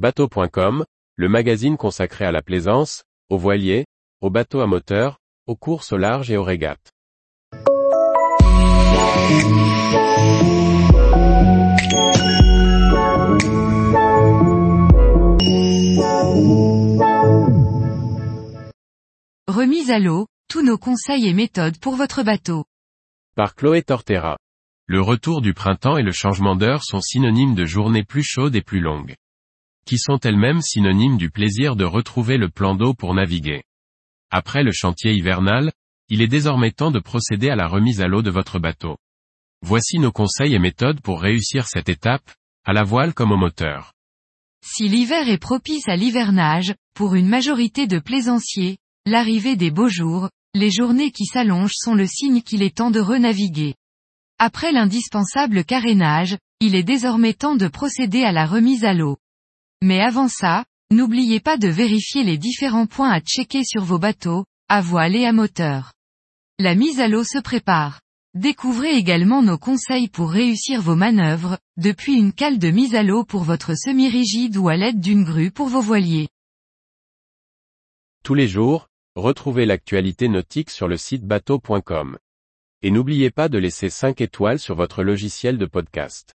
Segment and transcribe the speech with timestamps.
[0.00, 3.84] Bateau.com, le magazine consacré à la plaisance, aux voiliers,
[4.22, 6.90] aux bateaux à moteur, aux courses au large et aux régates.
[19.48, 22.64] Remise à l'eau, tous nos conseils et méthodes pour votre bateau.
[23.36, 24.38] Par Chloé Tortera.
[24.86, 28.62] Le retour du printemps et le changement d'heure sont synonymes de journées plus chaudes et
[28.62, 29.14] plus longues.
[29.90, 33.64] Qui sont elles-mêmes synonymes du plaisir de retrouver le plan d'eau pour naviguer.
[34.30, 35.72] Après le chantier hivernal,
[36.08, 38.98] il est désormais temps de procéder à la remise à l'eau de votre bateau.
[39.62, 42.22] Voici nos conseils et méthodes pour réussir cette étape,
[42.64, 43.92] à la voile comme au moteur.
[44.64, 50.30] Si l'hiver est propice à l'hivernage, pour une majorité de plaisanciers, l'arrivée des beaux jours,
[50.54, 53.74] les journées qui s'allongent sont le signe qu'il est temps de renaviguer.
[54.38, 59.16] Après l'indispensable carénage, il est désormais temps de procéder à la remise à l'eau.
[59.82, 64.44] Mais avant ça, n'oubliez pas de vérifier les différents points à checker sur vos bateaux,
[64.68, 65.92] à voile et à moteur.
[66.58, 68.00] La mise à l'eau se prépare.
[68.34, 73.24] Découvrez également nos conseils pour réussir vos manœuvres, depuis une cale de mise à l'eau
[73.24, 76.28] pour votre semi-rigide ou à l'aide d'une grue pour vos voiliers.
[78.22, 82.18] Tous les jours, retrouvez l'actualité nautique sur le site bateau.com.
[82.82, 86.34] Et n'oubliez pas de laisser 5 étoiles sur votre logiciel de podcast.